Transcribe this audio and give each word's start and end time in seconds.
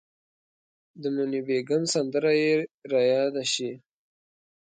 د 1.01 1.03
موني 1.15 1.41
بیګم 1.47 1.83
سندره 1.93 2.31
یې 2.43 2.53
ریاده 2.91 3.43
شي. 3.53 3.71